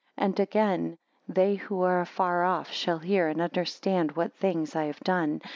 [0.17, 0.97] 2 And again,
[1.29, 5.41] They who are afar off, shall hear and understand what things I have done.